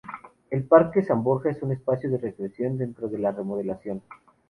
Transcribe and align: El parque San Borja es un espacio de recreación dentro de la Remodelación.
El 0.49 0.63
parque 0.63 1.03
San 1.03 1.21
Borja 1.21 1.51
es 1.51 1.61
un 1.61 1.73
espacio 1.73 2.09
de 2.09 2.17
recreación 2.17 2.75
dentro 2.75 3.07
de 3.07 3.19
la 3.19 3.33
Remodelación. 3.33 4.01